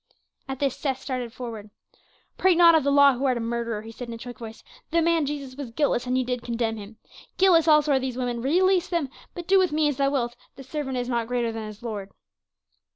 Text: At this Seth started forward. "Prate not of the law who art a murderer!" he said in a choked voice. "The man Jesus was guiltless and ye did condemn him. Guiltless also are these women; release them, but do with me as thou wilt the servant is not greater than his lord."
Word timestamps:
At 0.47 0.57
this 0.57 0.75
Seth 0.75 0.99
started 0.99 1.31
forward. 1.31 1.69
"Prate 2.35 2.57
not 2.57 2.73
of 2.73 2.83
the 2.83 2.89
law 2.91 3.13
who 3.13 3.25
art 3.25 3.37
a 3.37 3.39
murderer!" 3.39 3.83
he 3.83 3.91
said 3.91 4.07
in 4.07 4.15
a 4.15 4.17
choked 4.17 4.39
voice. 4.39 4.63
"The 4.89 4.99
man 4.99 5.27
Jesus 5.27 5.55
was 5.55 5.69
guiltless 5.69 6.07
and 6.07 6.17
ye 6.17 6.23
did 6.23 6.41
condemn 6.41 6.77
him. 6.77 6.97
Guiltless 7.37 7.67
also 7.67 7.91
are 7.91 7.99
these 7.99 8.17
women; 8.17 8.41
release 8.41 8.87
them, 8.87 9.09
but 9.35 9.47
do 9.47 9.59
with 9.59 9.71
me 9.71 9.87
as 9.87 9.97
thou 9.97 10.09
wilt 10.09 10.35
the 10.55 10.63
servant 10.63 10.97
is 10.97 11.07
not 11.07 11.27
greater 11.27 11.51
than 11.51 11.67
his 11.67 11.83
lord." 11.83 12.09